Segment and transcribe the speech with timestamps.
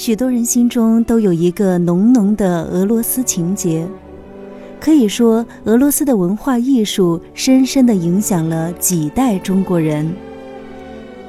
[0.00, 3.86] 许多人心中都有一个浓浓的俄罗斯情结。
[4.80, 10.10] 可以说，俄罗斯的文化艺术深深地影响了几代中国人。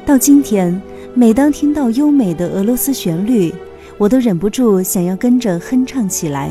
[0.06, 0.82] 到今天，
[1.14, 3.54] 每当听到优美的俄罗斯旋律，
[3.98, 6.50] 我都忍不住想要跟着哼唱起来。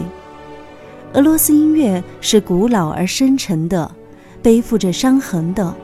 [1.14, 3.90] 俄罗斯音乐是古老而深沉的，
[4.42, 5.74] 背负着伤痕的，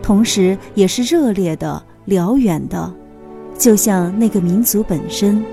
[0.00, 2.94] 同时也是热烈的、辽远的，
[3.58, 5.44] 就像那个民族本身。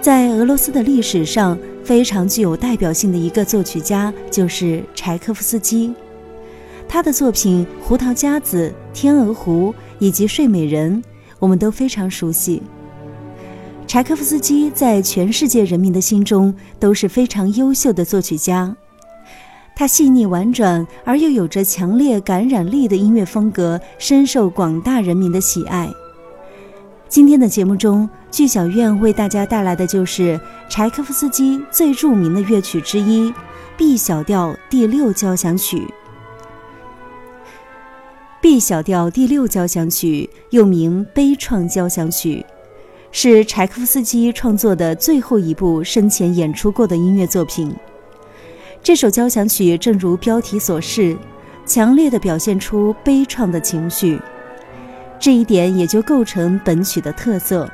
[0.00, 5.92] 在俄罗斯的历史上，非常具有代表性的一个作曲家就是柴可夫斯基。
[6.88, 8.68] 他的作品《胡桃夹子》
[8.98, 11.02] 《天鹅湖》以及《睡美人》，
[11.38, 12.62] 我们都非常熟悉。
[13.86, 18.74] 柴可夫斯基在全世界人民的心中都是非常优秀的作曲家。
[19.76, 25.90] 他细腻婉转而又有着强烈感染力的音乐风格，深受广大人民的喜爱。
[27.10, 33.32] 今天的节目中，剧小院为大家带来的就是柴可夫斯基最著名的乐曲之一
[33.76, 35.78] 《B 小调第六交响曲》。
[38.40, 42.46] B 小调第六交响曲又名悲怆交响曲，
[43.10, 47.74] 是柴可夫斯基创作的最后一部生前演出过的音乐作品。
[48.84, 51.16] 这首交响曲正如标题所示，
[51.66, 54.16] 强烈地表现出悲怆的情绪。
[55.20, 57.70] 这一点也就构成本曲的特色。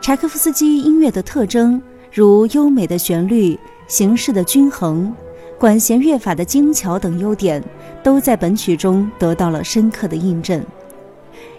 [0.00, 5.14] 柴可夫斯基音乐的特征，如优美的旋律、形式的均衡、
[5.58, 7.62] 管弦乐法的精巧等优点，
[8.02, 10.64] 都在本曲中得到了深刻的印证。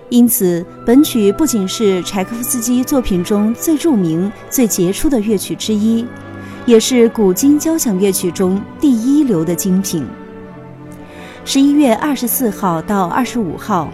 [0.09, 6.05] 因此，本曲不仅是柴可夫斯基作品中最著名、最杰出的乐曲之一，
[6.66, 10.05] 也是古今交响乐曲中第一流的精品。
[11.44, 13.91] 十一月二十四号到二十五号。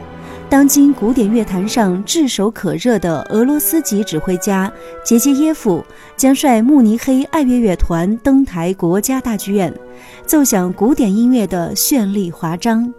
[0.52, 4.70] 当今古典乐坛上炙手可热的俄罗斯籍指挥家
[5.02, 5.82] 杰杰耶夫
[6.18, 9.74] 将率慕尼黑爱乐乐团登台国家大剧院，
[10.26, 12.94] 奏响古典音乐的绚丽华章。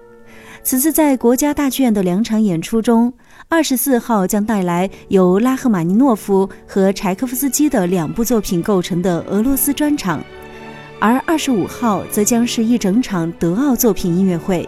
[0.63, 3.13] 此次在国家大剧院的两场演出中，
[3.51, 10.25] 二十四号将带来由拉赫玛尼诺夫和柴可夫斯基的两部作品构成的俄罗斯专场，
[10.99, 14.67] 而二十五号则将是一整场德奥作品音乐会。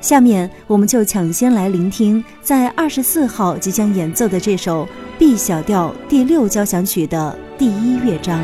[0.00, 4.88] 下面我们就抢先来聆听在二十四号即将演奏的这首
[5.18, 8.40] B 小调第六交响曲的第一乐章。